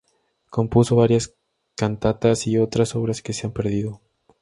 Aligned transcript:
Compuso 0.49 0.95
varias 0.95 1.35
cantatas 1.75 2.47
y 2.47 2.57
otras 2.57 2.95
obras 2.95 3.21
que 3.21 3.33
se 3.33 3.45
han 3.45 3.53
perdido. 3.53 4.01